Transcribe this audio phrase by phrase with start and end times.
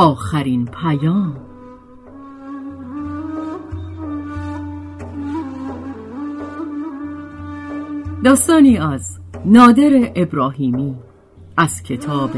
[0.00, 1.36] آخرین پیام.
[8.24, 10.94] داستانی از نادر ابراهیمی
[11.56, 12.30] از کتاب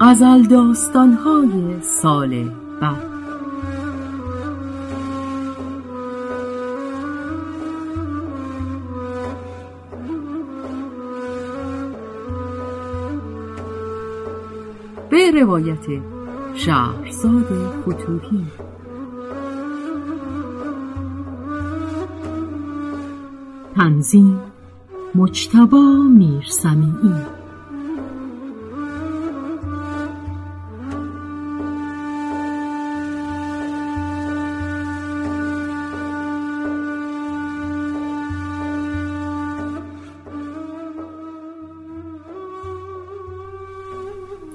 [0.00, 2.50] غزل داستانهای سال
[2.80, 3.10] بعد.
[15.10, 15.86] به روایت
[16.64, 18.46] شهرزاد فتوهی.
[23.74, 24.40] تنظیم
[25.14, 27.14] مجتبا میرسمیعی.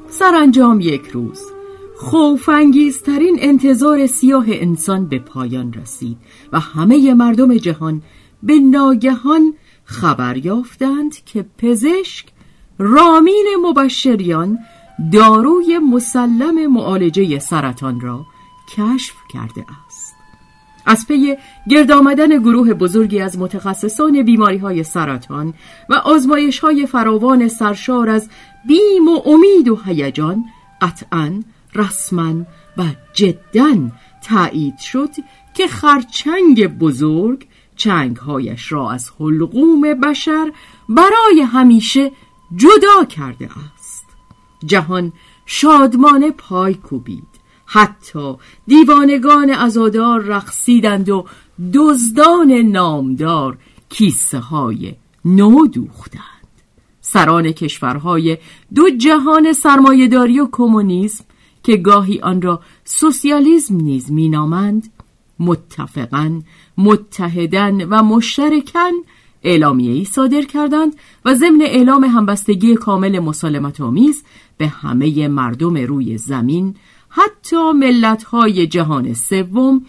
[0.10, 1.55] سرانجام یک روز.
[1.98, 6.18] خوفانگیزترین انتظار سیاه انسان به پایان رسید
[6.52, 8.02] و همه مردم جهان
[8.44, 9.54] به ناگهان
[9.86, 12.26] خبر یافتند که پزشک
[12.80, 14.60] رامین مبشریان
[15.12, 18.26] داروی مسلم معالجه سرطان را
[18.78, 20.16] کشف کرده است.
[20.86, 21.36] از پی
[21.70, 25.54] گرد آمدن گروه بزرگی از متخصصان بیماری های سرطان
[25.90, 28.30] و آزمایش های فراوان سرشار از
[28.68, 30.46] بیم و امید و هیجان
[30.82, 31.42] قطعا
[31.76, 32.34] رسما
[32.78, 33.76] و جدا
[34.24, 35.10] تایید شد
[35.54, 40.52] که خرچنگ بزرگ چنگهایش را از حلقوم بشر
[40.90, 42.12] برای همیشه
[42.56, 44.06] جدا کرده است.
[44.66, 45.14] جهان
[45.46, 47.36] شادمانه پای کوبید.
[47.66, 48.36] حتی
[48.68, 51.26] دیوانگان ازادار رقصیدند و
[51.74, 53.58] دزدان نامدار
[53.90, 54.96] کیسه های
[55.26, 56.22] نو دوختند.
[57.02, 58.38] سران کشورهای
[58.76, 61.26] دو جهان سرمایهداری و کمونیسم
[61.66, 64.94] که گاهی آن را سوسیالیسم نیز مینامند
[65.40, 66.42] متفقا
[66.78, 68.92] متحدن و مشترکن
[69.44, 70.96] اعلامیه ای صادر کردند
[71.26, 74.24] و ضمن اعلام همبستگی کامل مسالمت آمیز
[74.58, 76.76] به همه مردم روی زمین
[77.10, 79.86] حتی ملت‌های جهان سوم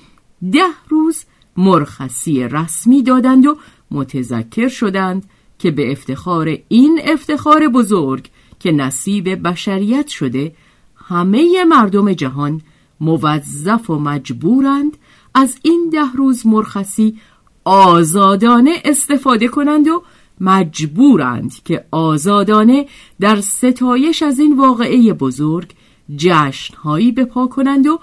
[0.53, 1.25] ده روز
[1.57, 3.57] مرخصی رسمی دادند و
[3.91, 5.25] متذکر شدند
[5.59, 8.29] که به افتخار این افتخار بزرگ
[8.61, 10.53] که نصیب بشریت شده
[11.09, 12.61] همه مردم جهان
[13.01, 14.97] موظف و مجبورند
[15.35, 17.19] از این ده روز مرخصی
[17.65, 20.03] آزادانه استفاده کنند و
[20.41, 22.87] مجبورند که آزادانه
[23.21, 25.71] در ستایش از این واقعه بزرگ
[26.17, 28.01] جشنهایی بپا کنند و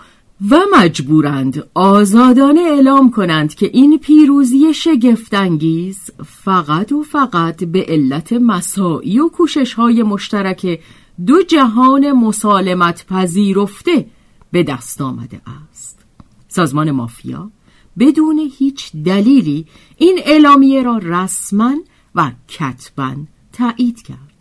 [0.49, 9.19] و مجبورند آزادانه اعلام کنند که این پیروزی شگفتانگیز فقط و فقط به علت مساعی
[9.19, 10.79] و کوشش های مشترک
[11.27, 14.05] دو جهان مسالمت پذیرفته
[14.51, 15.41] به دست آمده
[15.71, 15.99] است.
[16.47, 17.51] سازمان مافیا
[17.99, 19.65] بدون هیچ دلیلی
[19.97, 21.75] این اعلامیه را رسما
[22.15, 23.15] و کتبا
[23.53, 24.33] تایید کرد.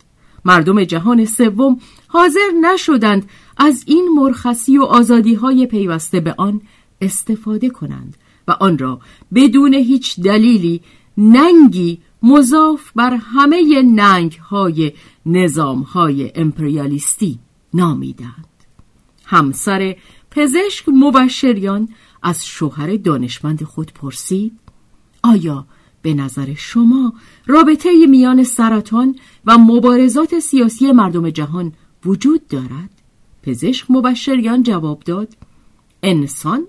[0.45, 6.61] مردم جهان سوم حاضر نشدند از این مرخصی و آزادی های پیوسته به آن
[7.01, 8.17] استفاده کنند
[8.47, 8.99] و آن را
[9.35, 10.81] بدون هیچ دلیلی
[11.17, 14.91] ننگی مضاف بر همه ننگ های
[15.25, 17.39] نظام های امپریالیستی
[17.73, 18.47] نامیدند
[19.25, 19.95] همسر
[20.31, 21.89] پزشک مبشریان
[22.23, 24.59] از شوهر دانشمند خود پرسید
[25.23, 25.65] آیا
[26.01, 27.13] به نظر شما
[27.47, 31.73] رابطه میان سرطان و مبارزات سیاسی مردم جهان
[32.05, 32.89] وجود دارد؟
[33.43, 35.37] پزشک مبشریان جواب داد
[36.03, 36.67] انسان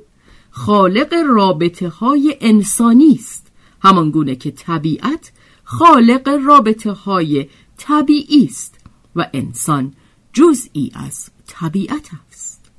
[0.50, 5.32] خالق رابطه های انسانی است همان گونه که طبیعت
[5.64, 8.78] خالق رابطه های طبیعی است
[9.16, 9.94] و انسان
[10.32, 12.70] جزئی از طبیعت است.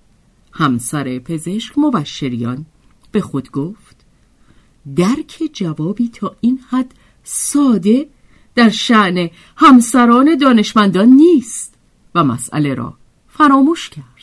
[0.51, 2.65] همسر پزشک مبشریان
[3.11, 4.05] به خود گفت
[4.95, 6.93] درک جوابی تا این حد
[7.23, 8.07] ساده
[8.55, 11.75] در شعن همسران دانشمندان نیست
[12.15, 14.14] و مسئله را فراموش کرد.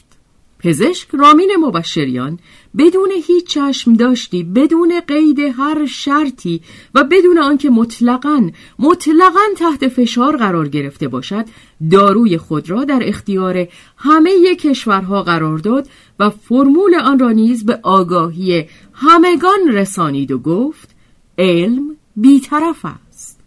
[0.62, 2.38] پزشک رامین مبشریان
[2.78, 6.60] بدون هیچ چشم داشتی بدون قید هر شرطی
[6.94, 11.44] و بدون آنکه مطلقا مطلقا تحت فشار قرار گرفته باشد
[11.90, 15.88] داروی خود را در اختیار همه کشورها قرار داد
[16.18, 20.90] و فرمول آن را نیز به آگاهی همگان رسانید و گفت
[21.38, 23.40] علم بیطرف است.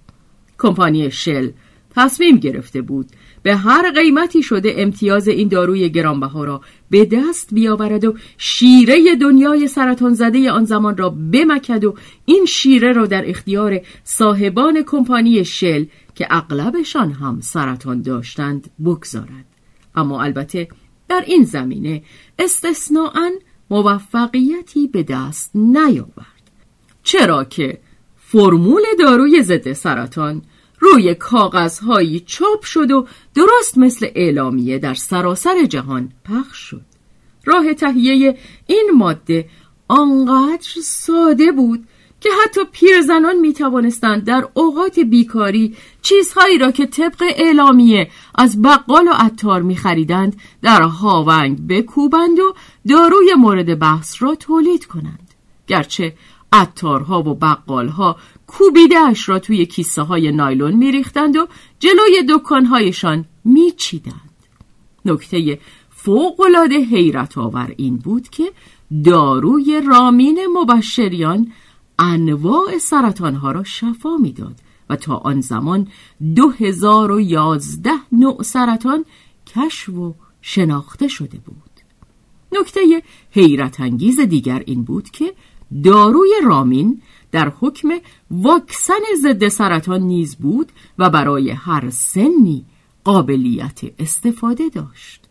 [0.60, 1.50] کمپانی شل
[1.96, 3.08] تصمیم گرفته بود
[3.46, 9.68] به هر قیمتی شده امتیاز این داروی گرانبها را به دست بیاورد و شیره دنیای
[9.68, 11.96] سرطان زده آن زمان را بمکد و
[12.26, 19.46] این شیره را در اختیار صاحبان کمپانی شل که اغلبشان هم سرطان داشتند بگذارد.
[19.96, 20.68] اما البته
[21.08, 22.04] در این زمینه
[22.40, 23.32] استثناعا
[23.70, 26.52] موفقیتی به دست نیاورد.
[27.04, 27.80] چرا که
[28.18, 30.42] فرمول داروی ضد سرطان
[30.86, 36.82] روی کاغذهایی چاپ شد و درست مثل اعلامیه در سراسر جهان پخش شد.
[37.46, 38.38] راه تهیه
[38.68, 39.50] این ماده
[39.88, 41.88] آنقدر ساده بود
[42.22, 49.08] که حتی پیرزنان می توانستند در اوقات بیکاری چیزهایی را که طبق اعلامیه از بقال
[49.08, 52.54] و عطار می خریدند در هاونگ بکوبند و
[52.90, 55.34] داروی مورد بحث را تولید کنند.
[55.68, 56.14] گرچه
[56.54, 58.18] عطارها و بقالها
[58.48, 61.48] کوبیدهش را توی کیسه های نایلون می ریختند و
[61.80, 64.36] جلوی دکانهایشان می چیدند.
[65.06, 65.60] نکته
[65.90, 68.52] فوقلاده حیرت آور این بود که
[69.04, 71.52] داروی رامین مبشریان
[72.00, 74.60] انواع سرطانها را شفا می‌داد
[74.90, 75.88] و تا آن زمان
[76.36, 79.06] دو هزار و یازده نوع سرطان
[79.48, 81.72] کشف و شناخته شده بود
[82.52, 83.02] نکته
[83.32, 85.34] حیرت انگیز دیگر این بود که
[85.84, 87.02] داروی رامین
[87.36, 87.90] در حکم
[88.32, 92.66] واکسن ضد سرطان نیز بود و برای هر سنی
[93.04, 95.22] قابلیت استفاده داشت.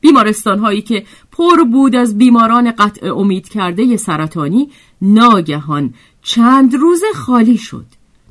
[0.00, 4.70] بیمارستان هایی که پر بود از بیماران قطع امید کرده سرطانی
[5.02, 7.86] ناگهان چند روز خالی شد.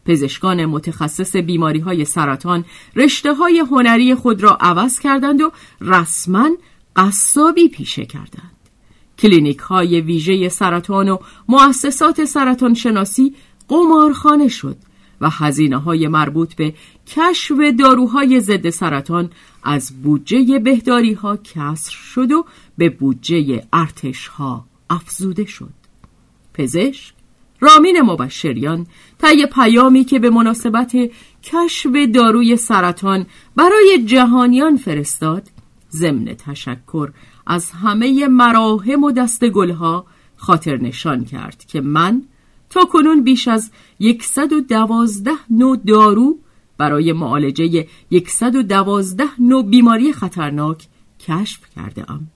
[0.06, 2.66] پزشکان متخصص بیماری های سرطان
[2.96, 6.50] رشته های هنری خود را عوض کردند و رسما
[6.96, 8.53] قصابی پیشه کردند.
[9.24, 11.18] کلینیک های ویژه سرطان و
[11.50, 13.34] مؤسسات سرطان شناسی
[13.68, 14.78] قمارخانه شد
[15.22, 16.74] و هزینه های مربوط به
[17.08, 19.30] کشف داروهای ضد سرطان
[19.64, 22.46] از بودجه بهداری ها کسر شد و
[22.78, 25.74] به بودجه ارتش ها افزوده شد.
[26.54, 27.14] پزشک
[27.60, 28.88] رامین مبشریان
[29.22, 30.96] طی پیامی که به مناسبت
[31.44, 33.26] کشف داروی سرطان
[33.56, 35.50] برای جهانیان فرستاد
[35.92, 37.10] ضمن تشکر
[37.46, 40.06] از همه مراهم و دست گلها
[40.36, 42.22] خاطر نشان کرد که من
[42.70, 43.72] تا کنون بیش از
[44.22, 46.38] 112 نوع دارو
[46.78, 47.88] برای معالجه
[48.28, 50.88] 112 نوع بیماری خطرناک
[51.20, 52.28] کشف کرده ام.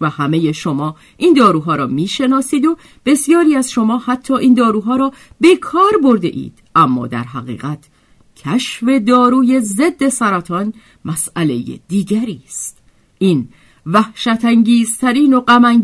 [0.00, 2.76] و همه شما این داروها را می‌شناسید و
[3.06, 6.62] بسیاری از شما حتی این داروها را به کار برده اید.
[6.74, 7.88] اما در حقیقت
[8.36, 10.72] کشف داروی ضد سرطان
[11.04, 12.78] مسئله دیگری است.
[13.18, 13.48] این
[13.88, 15.82] وحشت انگیزترین و غم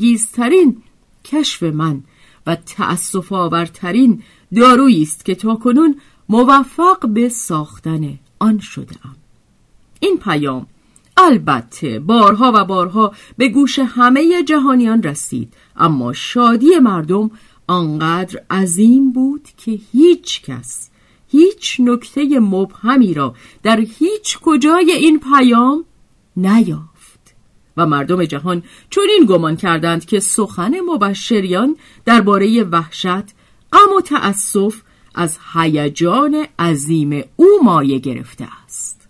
[1.25, 2.03] کشف من
[2.47, 4.23] و تأسف آورترین
[4.55, 9.17] دارویی است که تاکنون موفق به ساختن آن شده ام.
[10.01, 10.67] این پیام
[11.17, 17.31] البته بارها و بارها به گوش همه جهانیان رسید اما شادی مردم
[17.67, 20.91] آنقدر عظیم بود که هیچ کس
[21.29, 25.85] هیچ نکته مبهمی را در هیچ کجای این پیام
[26.37, 26.94] نیافت
[27.77, 33.35] و مردم جهان چون این گمان کردند که سخن مبشریان درباره وحشت
[33.73, 34.83] غم و تأسف
[35.15, 39.09] از هیجان عظیم او مایه گرفته است.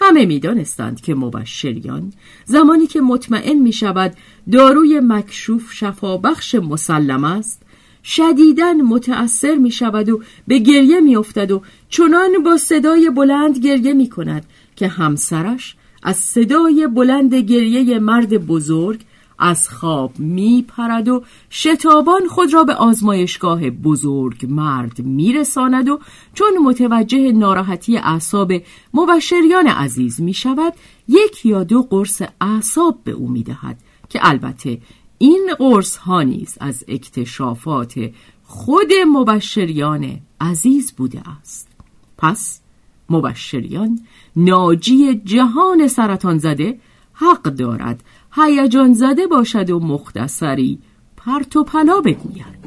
[0.00, 2.12] همه می‌دانستند که مبشریان
[2.44, 4.14] زمانی که مطمئن می شود
[4.52, 7.62] داروی مکشوف شفابخش مسلم است
[8.04, 13.92] شدیداً متأثر می شود و به گریه می افتد و چنان با صدای بلند گریه
[13.92, 19.00] می کند که همسرش از صدای بلند گریه مرد بزرگ
[19.40, 26.00] از خواب می پرد و شتابان خود را به آزمایشگاه بزرگ مرد می رساند و
[26.34, 28.52] چون متوجه ناراحتی اعصاب
[28.94, 30.72] مبشریان عزیز می شود
[31.08, 33.78] یک یا دو قرص اعصاب به او می دهد
[34.08, 34.78] که البته
[35.18, 38.10] این قرص ها نیز از اکتشافات
[38.44, 41.68] خود مبشریان عزیز بوده است.
[42.18, 42.60] پس
[43.10, 44.00] مبشریان
[44.36, 46.78] ناجی جهان سرطان زده
[47.12, 48.02] حق دارد.
[48.32, 50.78] هیجان زده باشد و مختصری
[51.16, 52.60] پرت و پلا بگوید.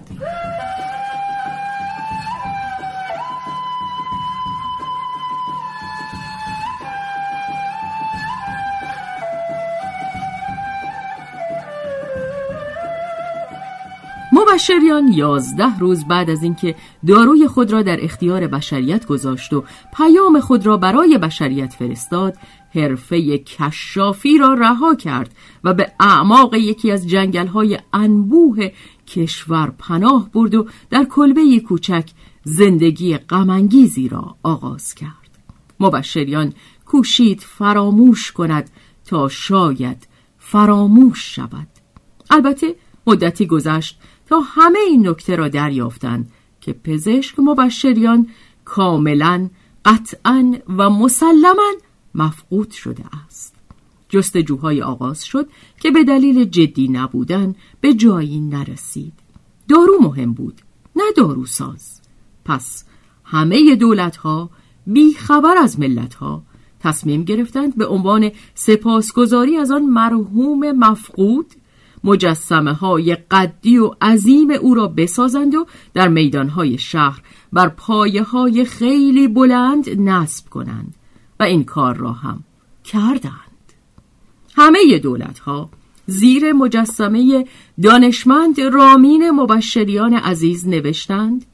[14.54, 16.76] مبشریان یازده روز بعد از اینکه
[17.08, 19.64] داروی خود را در اختیار بشریت گذاشت و
[19.98, 22.38] پیام خود را برای بشریت فرستاد
[22.76, 28.70] حرفه کشافی را رها کرد و به اعماق یکی از جنگلهای انبوه
[29.08, 32.10] کشور پناه برد و در کلبه کوچک
[32.44, 35.40] زندگی غمانگیزی را آغاز کرد.
[35.80, 36.54] مبشریان
[36.86, 38.70] کوشید فراموش کند
[39.06, 40.08] تا شاید
[40.38, 41.68] فراموش شود.
[42.30, 42.76] البته
[43.08, 48.28] مدتی گذشت تا همه این نکته را دریافتند که پزشک مبشریان
[48.66, 49.50] کاملا
[49.86, 51.72] قطعا و مسلما
[52.16, 53.56] مفقود شده است.
[54.10, 55.50] جستجوهای آغاز شد
[55.80, 59.14] که به دلیل جدی نبودن به جایی نرسید.
[59.68, 60.62] دارو مهم بود
[60.96, 62.02] نه دارو ساز
[62.46, 62.86] پس
[63.24, 64.50] همه دولت ها
[64.88, 66.44] بی خبر از ملت ها
[66.80, 71.46] تصمیم گرفتند به عنوان سپاسگزاری از آن مرحوم مفقود
[72.04, 77.22] مجسمه های قدی و عظیم او را بسازند و در میدان های شهر
[77.54, 80.96] بر پایه های خیلی بلند نصب کنند
[81.40, 82.44] و این کار را هم
[82.84, 83.74] کردند.
[84.56, 85.70] همه دولت ها
[86.06, 87.46] زیر مجسمه
[87.84, 91.46] دانشمند رامین مبشریان عزیز نوشتند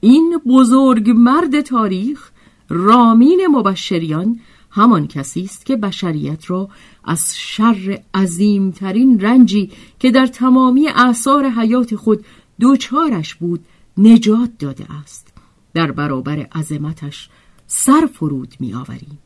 [0.00, 2.30] این بزرگ مرد تاریخ
[2.68, 4.40] رامین مبشریان
[4.78, 6.68] همان کسی است که بشریت را
[7.04, 12.24] از شر عظیمترین رنجی که در تمامی اعثار حیات خود
[12.60, 13.64] دوچارش بود
[13.98, 15.32] نجات داده است.
[15.74, 17.28] در برابر عظمتش
[17.66, 19.18] سر فرود می آوریم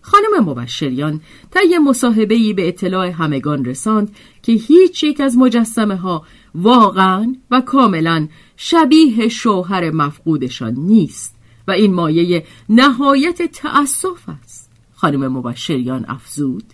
[0.00, 1.20] خانم مبشریان
[1.50, 8.28] طی مصاحبه‌ای به اطلاع همگان رساند که هیچ یک از مجسمه ها واقعا و کاملا
[8.56, 11.34] شبیه شوهر مفقودشان نیست
[11.68, 14.67] و این مایه نهایت تأسف است.
[15.00, 16.64] خانم مبشریان افزود.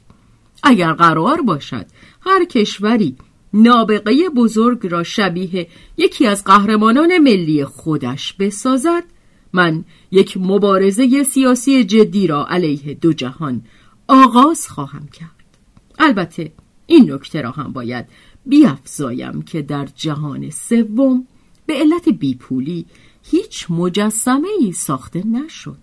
[0.63, 1.87] اگر قرار باشد
[2.21, 3.17] هر کشوری
[3.55, 9.05] نابغه بزرگ را شبیه یکی از قهرمانان ملی خودش بسازد
[9.53, 13.63] من یک مبارزه سیاسی جدی را علیه دو جهان
[14.09, 15.59] آغاز خواهم کرد.
[15.99, 16.53] البته
[16.87, 18.07] این نکته را هم باید
[18.47, 21.27] بیافزایم که در جهان سوم
[21.67, 22.87] به علت بیپولی
[23.23, 25.79] هیچ مجسمه ای ساخته نشد.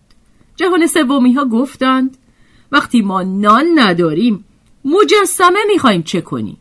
[0.56, 2.18] جهان سومی ها گفتند
[2.72, 4.46] وقتی ما نان نداریم
[4.86, 6.58] مجسمه می‌خوایم چه کنیم؟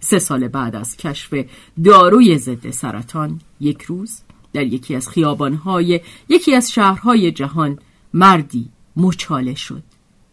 [0.00, 1.34] سه سال بعد از کشف
[1.84, 4.20] داروی ضد سرطان یک روز
[4.52, 7.78] در یکی از خیابانهای یکی از شهرهای جهان
[8.14, 9.82] مردی مچاله شد.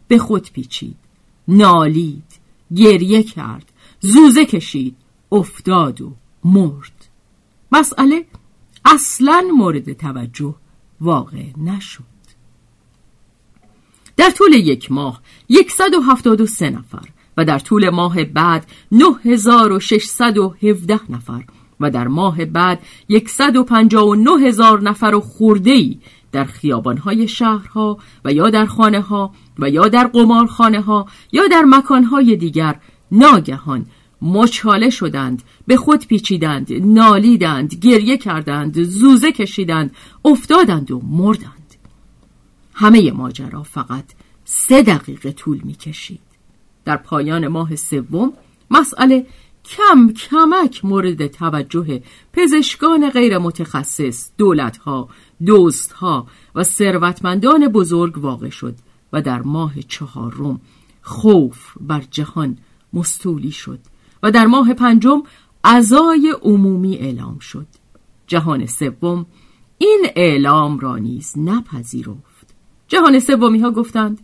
[0.08, 0.96] به خود پیچید
[1.48, 2.39] نالید
[2.75, 4.96] گریه کرد زوزه کشید
[5.32, 7.10] افتاد و مرد.
[7.72, 8.25] مسئله
[8.86, 10.56] اصلا مورد توجه
[11.01, 12.18] واقع نشد.
[14.19, 15.21] در طول یک ماه
[15.69, 17.05] 173 نفر
[17.38, 21.43] و در طول ماه بعد 9617 نفر
[21.79, 22.79] و در ماه بعد
[23.27, 25.95] 159 هزار نفر و خورده
[26.31, 31.63] در خیابانهای شهرها و یا در خانه ها و یا در قمارخانه ها یا در
[31.67, 32.75] مکانهای دیگر
[33.11, 33.85] ناگهان
[34.21, 39.91] مچاله شدند به خود پیچیدند نالیدند گریه کردند زوزه کشیدند
[40.25, 41.58] افتادند و مردند.
[42.79, 44.05] همه ماجرا فقط
[44.45, 46.21] سه دقیقه طول می کشید
[46.86, 48.33] در پایان ماه سوم
[48.71, 49.25] مسئله
[49.65, 52.01] کم کمک مورد توجه
[52.33, 55.09] پزشکان غیر متخصص دولتها
[55.45, 58.75] دوستها و ثروتمندان بزرگ واقع شد
[59.13, 60.62] و در ماه چهارم
[61.01, 62.57] خوف بر جهان
[62.93, 63.79] مستولی شد
[64.24, 65.24] و در ماه پنجم
[65.63, 67.67] عزای عمومی اعلام شد.
[68.27, 69.25] جهان سوم
[69.77, 72.28] این اعلام را نیز نپذیرفت.
[72.89, 74.19] جهان سومی ها گفتند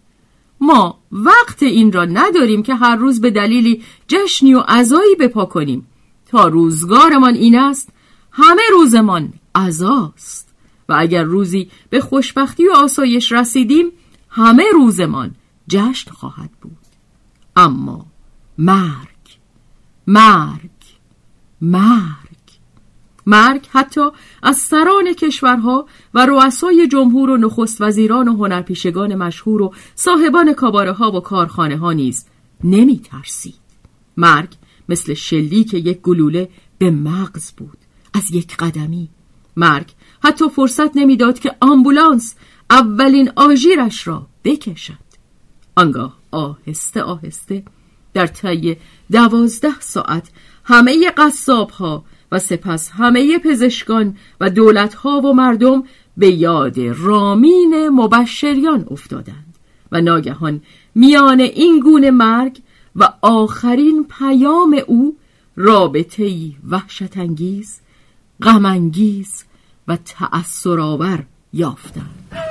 [0.61, 5.87] ما وقت این را نداریم که هر روز به دلیلی جشنی و عزایی بپا کنیم.
[6.25, 7.89] تا روزگارمان این است
[8.31, 10.55] همه روزمان عزاست.
[10.89, 13.91] و اگر روزی به خوشبختی و آسایش رسیدیم
[14.29, 15.35] همه روزمان
[15.67, 16.77] جشن خواهد بود.
[17.55, 18.05] اما
[18.57, 19.37] مرگ
[20.07, 20.69] مرگ
[21.61, 22.34] مرگ.
[23.25, 24.01] مرگ حتی
[24.43, 30.91] از سران کشورها و رؤسای جمهور و نخست وزیران و هنرپیشگان مشهور و صاحبان کاباره
[30.91, 32.25] ها و کارخانه ها نیز
[32.63, 33.55] نمی ترسید.
[34.17, 34.49] مرگ
[34.89, 37.77] مثل شلیک یک گلوله به مغز بود
[38.13, 39.09] از یک قدمی
[39.55, 39.91] مرگ
[40.23, 42.35] حتی فرصت نمی‌داد که آمبولانس
[42.69, 45.05] اولین آژیرش را بکشد
[45.75, 47.63] آنگاه آهسته آهسته
[48.13, 48.77] در طی
[49.11, 50.29] دوازده ساعت
[50.63, 55.83] همه قصاب ها و سپس همه پزشکان و دولت ها و مردم
[56.17, 59.55] به یاد رامین مبشریان افتادند
[59.91, 60.61] و ناگهان
[60.95, 62.61] میان این گونه مرگ
[62.95, 65.17] و آخرین پیام او
[65.55, 67.81] رابطه وحشت انگیز
[69.87, 72.44] و تأثرآور یافتند.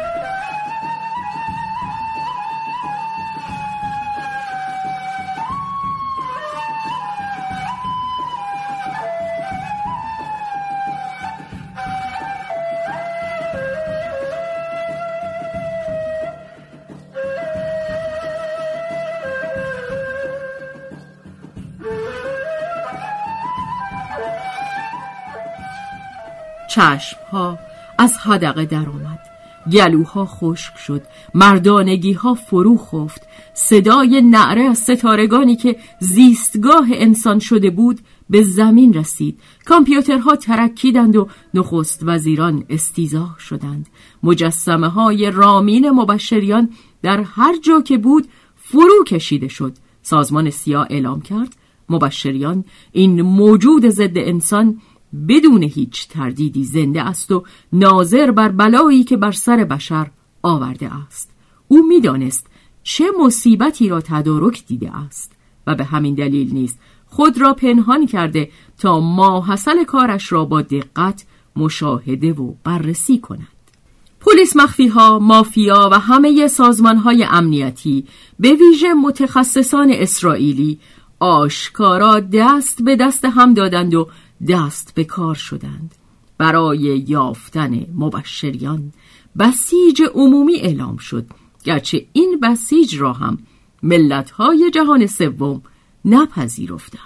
[26.74, 27.58] چشم ها
[27.98, 29.18] از حدقه در آمد.
[29.72, 31.02] گلوها خشک شد.
[31.34, 33.22] مردانگی ها فرو خفت.
[33.54, 38.00] صدای نعره از ستارگانی که زیستگاه انسان شده بود
[38.30, 39.40] به زمین رسید.
[39.64, 43.86] کامپیوترها ترکیدند و نخست وزیران استیزاه شدند.
[44.22, 46.70] مجسمه های رامین مبشریان
[47.02, 49.72] در هر جا که بود فرو کشیده شد.
[50.02, 51.56] سازمان سیا اعلام کرد.
[51.88, 54.80] مبشریان این موجود ضد انسان
[55.28, 60.10] بدون هیچ تردیدی زنده است و ناظر بر بلایی که بر سر بشر
[60.42, 61.30] آورده است.
[61.68, 62.46] او می‌دانست
[62.82, 65.32] چه مصیبتی را تدارک دیده است
[65.66, 71.24] و به همین دلیل نیست خود را پنهان کرده تا ماحصل کارش را با دقت
[71.56, 73.48] مشاهده و بررسی کند.
[74.20, 78.04] پلیس مخفی ها، مافیا و همه سازمان های امنیتی
[78.40, 80.78] به ویژه متخصصان اسرائیلی
[81.18, 84.08] آشکارا دست به دست هم دادند و
[84.48, 85.94] دست به کار شدند.
[86.38, 88.92] برای یافتن مبشریان
[89.38, 91.26] بسیج عمومی اعلام شد
[91.64, 93.38] گرچه این بسیج را هم
[93.82, 95.62] ملتهای جهان سوم
[96.04, 97.00] نپذیرفتند.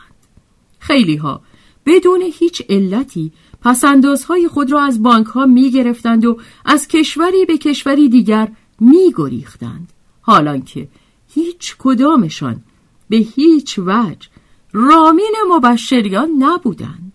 [0.79, 1.43] خیلی ها
[1.87, 7.59] بدون هیچ علتی پسندازهای خود را از بانک ها می گرفتند و از کشوری به
[7.59, 10.89] کشوری دیگر می گریختند حالان که
[11.29, 12.63] هیچ کدامشان
[13.09, 14.29] به هیچ وجه
[14.73, 17.08] رامین مبشریان نبودند.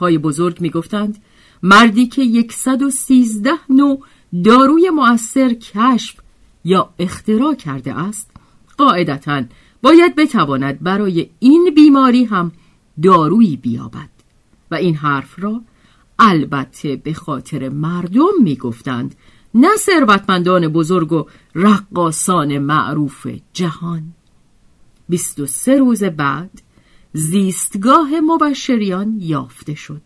[0.00, 1.18] های بزرگ می گفتند
[1.62, 4.04] مردی که 113 نوع
[4.44, 6.16] داروی مؤثر کشف
[6.64, 8.30] یا اختراع کرده است
[8.78, 9.42] قاعدتا
[9.82, 12.52] باید بتواند برای این بیماری هم
[13.02, 14.08] دارویی بیابد.
[14.70, 15.60] و این حرف را
[16.18, 19.14] البته به خاطر مردم می‌گفتند
[19.54, 24.02] نه ثروتمندان بزرگ و رقاسان معروف جهان.
[25.08, 26.62] 23 روز بعد
[27.16, 30.00] زیستگاه مبشریان یافته شد.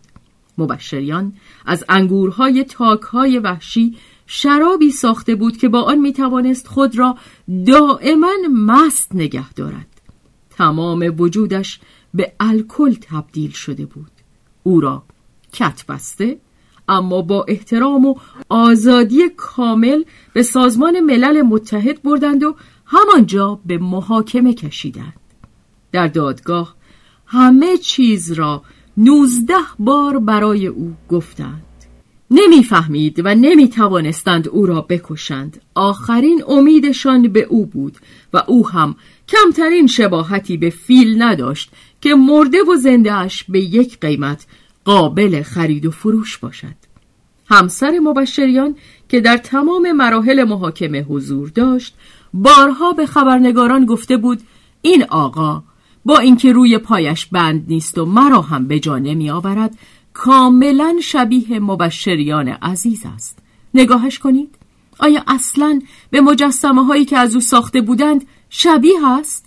[0.59, 1.33] مبشریان
[1.66, 3.96] از انگورهای تاکهای وحشی
[4.27, 7.16] شرابی ساخته بود که با آن می توانست خود را
[7.66, 9.87] دائما مست نگه دارد.
[10.51, 11.81] تمام وجودش
[12.14, 14.11] به الکل تبدیل شده بود.
[14.62, 15.03] او را
[15.53, 16.38] کت بسته
[16.88, 18.14] اما با احترام و
[18.49, 25.20] آزادی کامل به سازمان ملل متحد بردند و همانجا به محاکمه کشیدند.
[25.92, 26.79] در دادگاه
[27.32, 28.62] همه چیز را
[28.96, 31.62] نوزده بار برای او گفتند.
[32.30, 35.60] نمی‌فهمید و نمی توانستند او را بکشند.
[35.74, 37.96] آخرین امیدشان به او بود
[38.32, 38.96] و او هم
[39.28, 44.46] کمترین شباهتی به فیل نداشت که مرده و زندهش به یک قیمت
[44.84, 46.76] قابل خرید و فروش باشد.
[47.50, 48.76] همسر مبشریان
[49.08, 51.94] که در تمام مراحل محاکمه حضور داشت
[52.34, 54.40] بارها به خبرنگاران گفته بود
[54.82, 55.62] این آقا
[56.04, 59.78] با اینکه روی پایش بند نیست و مرا هم به جا نمی آورد
[60.12, 63.38] کاملا شبیه مبشریان عزیز است.
[63.74, 64.54] نگاهش کنید.
[64.98, 69.46] آیا اصلا به مجسمه هایی که از او ساخته بودند شبیه است؟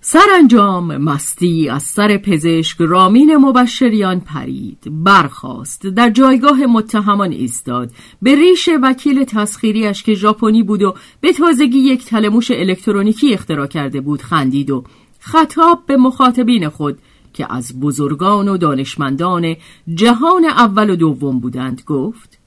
[0.00, 4.78] سرانجام مستی از سر پزشک رامین مبشریان پرید.
[4.86, 5.86] برخاست.
[5.86, 7.90] در جایگاه متهمان ایستاد.
[8.22, 14.00] به ریش وکیل تسخیریش که ژاپنی بود و به تازگی یک تلموش الکترونیکی اختراع کرده
[14.00, 14.84] بود خندید و
[15.26, 16.98] خطاب به مخاطبین خود
[17.32, 19.56] که از بزرگان و دانشمندان
[19.94, 22.38] جهان اول و دوم بودند گفت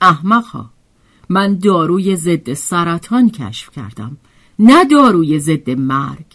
[0.00, 0.70] احمقها
[1.28, 4.16] من داروی ضد سرطان کشف کردم
[4.58, 6.26] نه داروی ضد مرگ.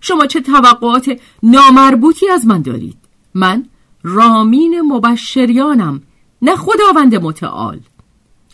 [0.00, 2.98] شما چه توقعات نامربوطی از من دارید؟
[3.34, 3.66] من
[4.02, 6.02] رامین مبشریانم
[6.42, 7.80] نه خداوند متعال.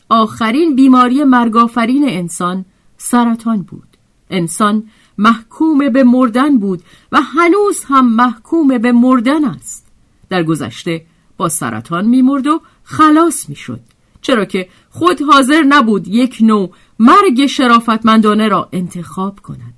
[0.08, 2.64] آخرین بیماری مرگافرین انسان
[2.96, 3.88] سرطان بود.
[4.30, 4.84] انسان
[5.18, 9.86] محکوم به مردن بود و هنوز هم محکوم به مردن است.
[10.28, 11.04] در گذشته
[11.36, 13.80] با سرطان میمرد و خلاص می‌شد.
[14.22, 19.74] چرا که خود حاضر نبود یک نوع مرگ شرافتمندانه را انتخاب کند.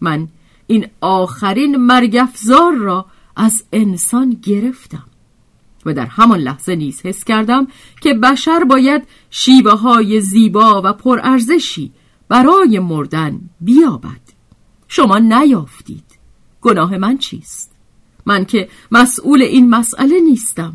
[0.00, 0.28] من
[0.66, 5.04] این آخرین مرگ افزار را از انسان گرفتم
[5.86, 7.66] و در همان لحظه نیز حس کردم
[8.00, 11.92] که بشر باید شیوه های زیبا و پرارزشی
[12.28, 14.31] برای مردن بیابد.
[14.94, 16.04] شما نیافتید.
[16.60, 17.72] گناه من چیست؟
[18.26, 20.74] من که مسئول این مسئله نیستم.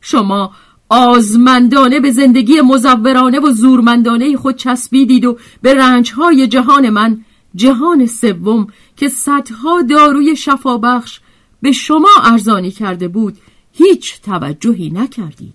[0.00, 0.52] شما
[0.88, 7.24] آزمندانه به زندگی مزورانه و زورمندانه خود چسبیدید و به رنجهای جهان من
[7.54, 11.20] جهان سوم که صدها داروی شفابخش
[11.62, 13.38] به شما ارزانی کرده بود
[13.72, 15.54] هیچ توجهی نکردید.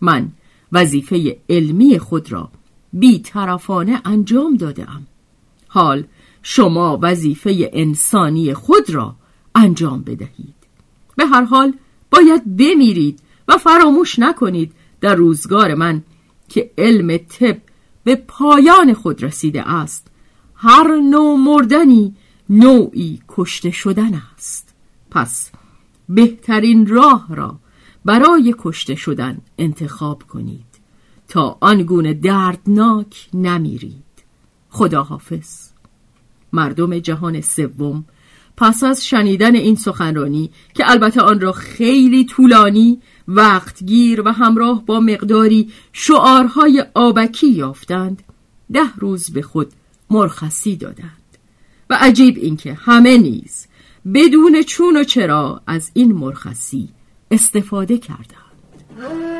[0.00, 0.28] من
[0.72, 2.48] وظیفه علمی خود را
[2.92, 5.06] بیطرفانه انجام دادم
[5.68, 6.04] حال
[6.50, 9.16] شما وظیفه انسانی خود را
[9.54, 10.54] انجام بدهید.
[11.16, 11.72] به هر حال
[12.10, 16.02] باید بمیرید و فراموش نکنید در روزگار من
[16.48, 17.56] که علم طب
[18.04, 20.06] به پایان خود رسیده است.
[20.54, 22.14] هر نوع مردنی
[22.50, 24.74] نوعی کشته شدن است.
[25.10, 25.50] پس
[26.08, 27.58] بهترین راه را
[28.04, 30.78] برای کشته شدن انتخاب کنید.
[31.28, 34.04] تا آنگونه دردناک نمیرید.
[34.70, 35.77] خداحافظ.
[36.52, 38.04] مردم جهان سوم.
[38.56, 45.00] پس از شنیدن این سخنرانی که البته آن را خیلی طولانی وقتگیر و همراه با
[45.00, 48.22] مقداری شعارهای آبکی یافتند
[48.72, 49.72] ده روز به خود
[50.10, 51.12] مرخصی دادند.
[51.90, 53.66] و عجیب اینکه همه نیز
[54.14, 56.88] بدون چون و چرا از این مرخصی
[57.30, 59.37] استفاده کردند.